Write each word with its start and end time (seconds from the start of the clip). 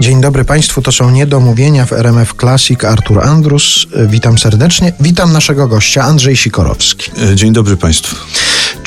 Dzień 0.00 0.20
dobry 0.20 0.44
Państwu, 0.44 0.82
to 0.82 0.92
są 0.92 1.10
Niedomówienia 1.10 1.86
w 1.86 1.92
RMF 1.92 2.34
Classic. 2.40 2.84
Artur 2.84 3.24
Andrus, 3.24 3.86
witam 4.06 4.38
serdecznie. 4.38 4.92
Witam 5.00 5.32
naszego 5.32 5.68
gościa, 5.68 6.02
Andrzej 6.02 6.36
Sikorowski. 6.36 7.10
E, 7.32 7.36
dzień 7.36 7.52
dobry 7.52 7.76
Państwu. 7.76 8.16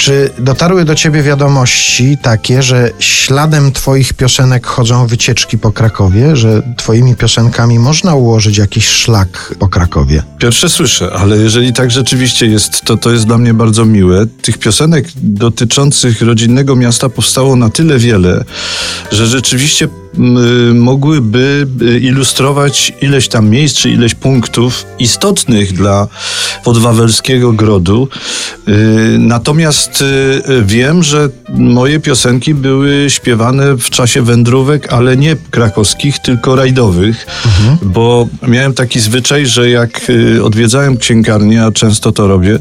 Czy 0.01 0.29
dotarły 0.39 0.85
do 0.85 0.95
Ciebie 0.95 1.23
wiadomości 1.23 2.17
takie, 2.21 2.63
że 2.63 2.91
śladem 2.99 3.71
Twoich 3.71 4.13
piosenek 4.13 4.67
chodzą 4.67 5.07
wycieczki 5.07 5.57
po 5.57 5.71
Krakowie, 5.71 6.35
że 6.35 6.61
Twoimi 6.77 7.15
piosenkami 7.15 7.79
można 7.79 8.15
ułożyć 8.15 8.57
jakiś 8.57 8.87
szlak 8.87 9.55
po 9.59 9.67
Krakowie? 9.67 10.23
Pierwsze 10.39 10.69
słyszę, 10.69 11.13
ale 11.13 11.37
jeżeli 11.37 11.73
tak 11.73 11.91
rzeczywiście 11.91 12.45
jest, 12.45 12.81
to 12.81 12.97
to 12.97 13.11
jest 13.11 13.25
dla 13.25 13.37
mnie 13.37 13.53
bardzo 13.53 13.85
miłe. 13.85 14.25
Tych 14.41 14.57
piosenek 14.57 15.05
dotyczących 15.15 16.21
rodzinnego 16.21 16.75
miasta 16.75 17.09
powstało 17.09 17.55
na 17.55 17.69
tyle 17.69 17.99
wiele, 17.99 18.43
że 19.11 19.27
rzeczywiście 19.27 19.87
mogłyby 20.73 21.67
y, 21.81 21.99
ilustrować 21.99 22.93
ileś 23.01 23.27
tam 23.27 23.49
miejsc 23.49 23.75
czy 23.75 23.89
ileś 23.89 24.15
punktów 24.15 24.85
istotnych 24.99 25.73
dla 25.73 26.07
podwawelskiego 26.63 27.53
grodu. 27.53 28.07
Y, 28.67 29.17
natomiast 29.91 30.01
y, 30.49 30.63
wiem, 30.65 31.03
że 31.03 31.29
moje 31.49 31.99
piosenki 31.99 32.53
były 32.53 33.05
śpiewane 33.09 33.77
w 33.77 33.89
czasie 33.89 34.21
wędrówek, 34.21 34.93
ale 34.93 35.17
nie 35.17 35.35
krakowskich, 35.51 36.19
tylko 36.19 36.55
rajdowych, 36.55 37.27
mhm. 37.45 37.77
bo 37.93 38.27
miałem 38.47 38.73
taki 38.73 38.99
zwyczaj, 38.99 39.45
że 39.45 39.69
jak 39.69 40.11
odwiedzałem 40.43 40.97
księgarnię, 40.97 41.63
a 41.63 41.71
często 41.71 42.11
to 42.11 42.27
robię, 42.27 42.59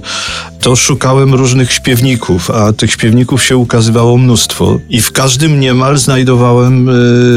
to 0.60 0.76
szukałem 0.76 1.34
różnych 1.34 1.72
śpiewników, 1.72 2.50
a 2.50 2.72
tych 2.72 2.92
śpiewników 2.92 3.44
się 3.44 3.56
ukazywało 3.56 4.18
mnóstwo 4.18 4.80
i 4.88 5.00
w 5.00 5.12
każdym 5.12 5.60
niemal 5.60 5.98
znajdowałem 5.98 6.90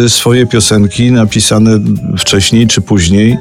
swoje 0.08 0.46
piosenki 0.46 1.12
napisane 1.12 1.80
wcześniej 2.18 2.68
czy 2.68 2.82
później 2.82 3.38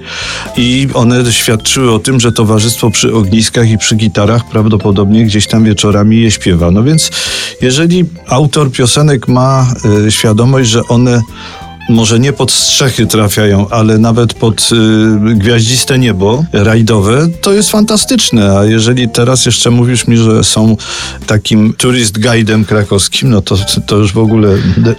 i 0.56 0.88
one 0.94 1.32
świadczyły 1.32 1.92
o 1.92 1.98
tym, 1.98 2.20
że 2.20 2.32
towarzystwo 2.32 2.90
przy 2.90 3.14
ogniskach 3.14 3.70
i 3.70 3.78
przy 3.78 3.96
gitarach 3.96 4.48
prawdopodobnie 4.50 5.24
gdzieś 5.24 5.46
tam 5.46 5.64
wieczorami 5.64 6.20
je 6.20 6.30
śpiewa. 6.42 6.70
No 6.70 6.82
więc 6.82 7.10
jeżeli 7.60 8.04
autor 8.26 8.72
piosenek 8.72 9.28
ma 9.28 9.66
y, 10.06 10.10
świadomość, 10.12 10.70
że 10.70 10.82
one 10.88 11.22
może 11.92 12.20
nie 12.20 12.32
pod 12.32 12.52
strzechy 12.52 13.06
trafiają, 13.06 13.68
ale 13.68 13.98
nawet 13.98 14.34
pod 14.34 14.68
y, 14.72 15.34
gwiaździste 15.34 15.98
niebo 15.98 16.44
rajdowe, 16.52 17.28
to 17.40 17.52
jest 17.52 17.70
fantastyczne. 17.70 18.58
A 18.58 18.64
jeżeli 18.64 19.08
teraz 19.08 19.46
jeszcze 19.46 19.70
mówisz 19.70 20.06
mi, 20.06 20.16
że 20.16 20.44
są 20.44 20.76
takim 21.26 21.74
turist 21.74 22.18
guidem 22.18 22.64
krakowskim, 22.64 23.30
no 23.30 23.40
to, 23.40 23.56
to 23.86 23.96
już 23.96 24.12
w 24.12 24.18
ogóle 24.18 24.48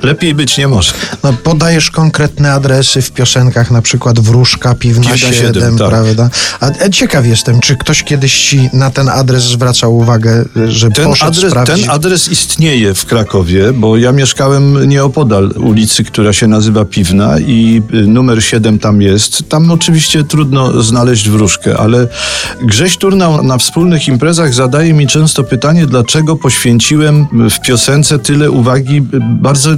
lepiej 0.04 0.36
być 0.36 0.58
nie 0.58 0.68
może. 0.68 0.94
No 1.24 1.34
podajesz 1.34 1.92
konkretne 1.92 2.54
adresy 2.54 3.02
w 3.02 3.12
piosenkach, 3.12 3.72
na 3.72 3.82
przykład 3.82 4.20
Wróżka, 4.20 4.76
Piwna, 4.76 5.14
Piwna 5.14 5.18
7, 5.18 5.54
7 5.54 5.78
tak. 5.78 5.90
prawda? 5.90 6.30
A 6.60 6.90
ciekaw 6.90 7.26
jestem, 7.26 7.60
czy 7.60 7.78
ktoś 7.78 8.04
kiedyś 8.04 8.50
ci 8.50 8.70
na 8.74 8.92
ten 8.92 9.10
adres 9.10 9.44
zwracał 9.44 9.98
uwagę, 9.98 10.46
że 10.68 10.92
ten 10.92 11.06
poszedł 11.06 11.32
adres, 11.32 11.52
sprawdzić? 11.52 11.86
Ten 11.86 11.96
adres 11.96 12.28
istnieje 12.28 12.94
w 12.94 13.06
Krakowie, 13.06 13.74
bo 13.74 13.98
ja 13.98 14.12
mieszkałem 14.12 14.90
nieopodal 14.90 15.54
ulicy, 15.58 16.04
która 16.04 16.34
się 16.34 16.48
nazywa 16.48 16.83
Piwna 16.86 17.40
i 17.40 17.82
y, 17.94 18.08
numer 18.08 18.44
7 18.44 18.80
tam 18.80 19.02
jest. 19.02 19.50
Tam 19.50 19.72
oczywiście 19.72 20.24
trudno 20.24 20.82
znaleźć 20.82 21.30
wróżkę, 21.30 21.78
ale 21.78 22.08
Grześ 22.62 22.98
Turnał 22.98 23.44
na 23.44 23.58
wspólnych 23.58 24.08
imprezach 24.08 24.54
zadaje 24.54 24.94
mi 24.94 25.08
często 25.08 25.44
pytanie, 25.44 25.86
dlaczego 25.86 26.36
poświęciłem 26.36 27.28
w 27.50 27.60
piosence 27.60 28.20
tyle 28.20 28.52
uwagi 28.52 29.02
bardzo 29.42 29.70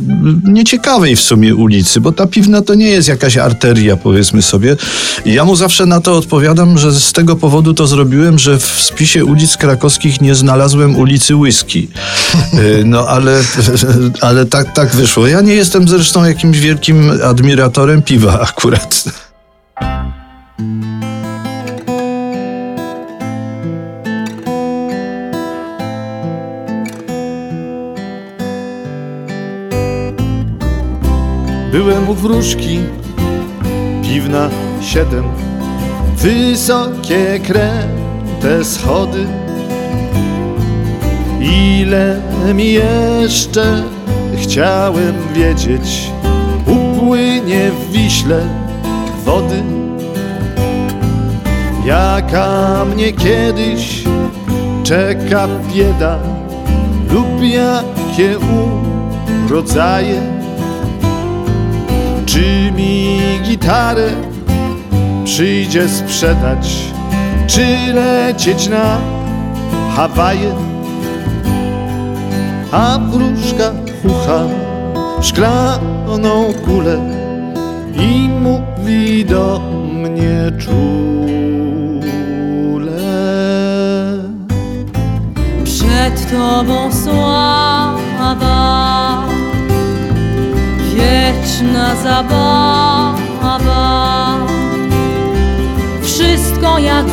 nieciekawej 0.44 1.16
w 1.16 1.22
sumie 1.22 1.56
ulicy, 1.56 2.02
bo 2.02 2.12
ta 2.12 2.28
Piwna 2.28 2.62
to 2.62 2.76
nie 2.76 2.88
jest 2.88 3.08
jakaś 3.08 3.38
arteria, 3.38 3.98
powiedzmy 3.98 4.42
sobie. 4.42 4.78
Ja 5.26 5.46
mu 5.46 5.56
zawsze 5.56 5.86
na 5.86 6.02
to 6.02 6.18
odpowiadam, 6.18 6.78
że 6.78 6.92
z 6.92 7.12
tego 7.14 7.36
powodu 7.36 7.74
to 7.74 7.88
zrobiłem, 7.88 8.40
że 8.40 8.60
w 8.60 8.82
spisie 8.82 9.26
ulic 9.26 9.58
krakowskich 9.58 10.22
nie 10.22 10.36
znalazłem 10.36 10.96
ulicy 10.96 11.36
Whisky. 11.36 11.88
Y, 12.54 12.84
no 12.86 13.08
ale, 13.08 13.42
ale 14.28 14.46
tak, 14.46 14.74
tak 14.74 14.96
wyszło. 14.96 15.28
Ja 15.28 15.42
nie 15.42 15.54
jestem 15.54 15.88
zresztą 15.88 16.24
jakimś 16.24 16.60
wielkim 16.60 16.85
wielkim 16.86 17.22
admiratorem 17.24 18.02
piwa 18.02 18.40
akurat. 18.40 19.04
Byłem 31.72 32.10
u 32.10 32.14
wróżki, 32.14 32.80
piwna 34.04 34.50
siedem, 34.82 35.24
wysokie 36.18 37.40
kręte 37.40 38.66
schody. 38.66 39.26
Ile 41.42 42.22
mi 42.54 42.74
jeszcze 42.74 43.84
chciałem 44.42 45.16
wiedzieć, 45.34 46.12
płynie 47.46 47.72
w 47.72 47.92
Wiśle 47.92 48.42
wody, 49.26 49.64
jaka 51.86 52.86
mnie 52.86 53.12
kiedyś 53.12 54.04
czeka 54.84 55.48
bieda 55.74 56.20
lub 57.12 57.44
jakie 57.44 58.38
urodzaje. 59.46 60.22
Czy 62.26 62.72
mi 62.76 63.20
gitarę 63.44 64.08
przyjdzie 65.26 65.90
sprzedać, 65.90 66.76
czy 67.48 67.66
lecieć 67.94 68.68
na 68.68 68.98
Hawaje, 69.96 70.54
a 72.72 73.00
wróżka 73.00 73.72
ucha 74.04 74.40
szklaną 75.22 76.54
kulę 76.66 77.25
i 78.00 78.30
mówi 78.30 79.26
do 79.26 79.60
mnie 79.94 80.52
czule. 80.60 80.76
Przed 85.64 86.32
Tobą 86.32 86.92
sława, 87.04 88.46
wieczna 90.96 91.96
zabawa, 91.96 93.58
wszystko 96.02 96.80
jak 96.80 97.06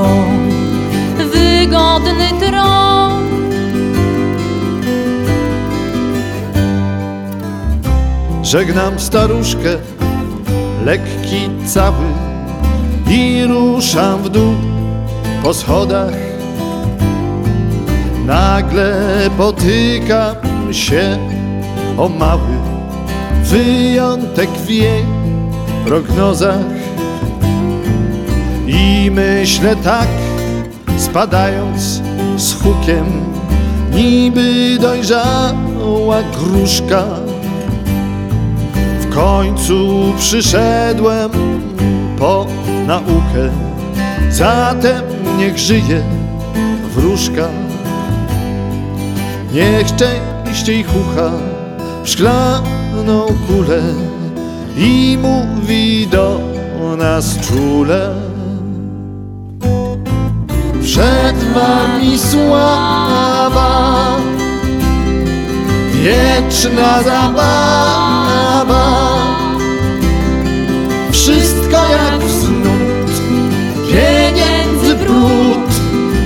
dzwon, 0.00 0.48
wygodny 1.32 2.28
tron 2.40 3.20
Żegnam 8.42 9.00
staruszkę, 9.00 9.76
lekki 10.84 11.50
cały 11.66 12.06
I 13.10 13.44
ruszam 13.48 14.22
w 14.22 14.28
dół 14.28 14.54
po 15.42 15.54
schodach 15.54 16.14
Nagle 18.26 19.30
potykam 19.38 20.36
się 20.72 21.18
o 21.98 22.08
mały 22.08 22.60
wyjątek 23.44 24.50
w 24.50 24.70
jej 24.70 25.04
prognozach. 25.86 26.79
I 28.72 29.10
myślę 29.10 29.76
tak, 29.76 30.08
spadając 30.96 32.00
z 32.36 32.62
hukiem, 32.62 33.04
niby 33.94 34.78
dojrzała 34.80 36.22
gruszka. 36.22 37.04
W 39.00 39.14
końcu 39.14 40.12
przyszedłem 40.18 41.30
po 42.18 42.46
naukę, 42.86 43.50
zatem 44.30 45.02
niech 45.38 45.58
żyje 45.58 46.02
wróżka. 46.94 47.48
Niech 49.52 49.86
częściej 49.96 50.84
chucha 50.84 51.30
w 52.04 52.08
szklaną 52.08 53.26
kulę 53.46 53.82
i 54.76 55.18
mówi 55.22 56.06
do 56.06 56.40
nas 56.96 57.38
czule 57.38 58.29
przed 60.90 61.36
wami 61.54 62.18
sława, 62.18 64.16
wieczna 65.92 67.02
zabawa. 67.02 68.84
Wszystko 71.12 71.76
jak 71.90 72.20
wznud, 72.20 73.10
pieniędzy 73.92 74.94
brud, 74.94 75.70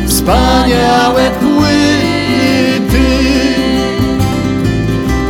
wspaniałe 0.09 1.31
płyty, 1.31 3.07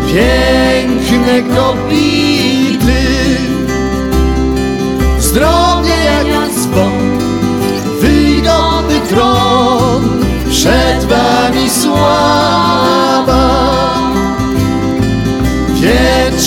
piękne 0.07 1.43
kobiety. 1.57 2.34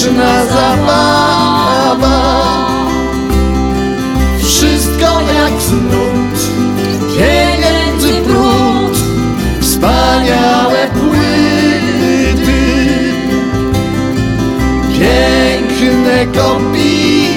Wieczna 0.08 0.46
zabawa. 0.46 2.18
Wszystko 4.40 5.22
jak 5.22 5.62
znód 5.62 6.38
Pieniędzy 7.18 8.22
brud 8.22 8.98
Wspaniałe 9.62 10.88
płyty. 10.88 11.28
Piękne 15.00 16.26
kobiety 16.26 17.37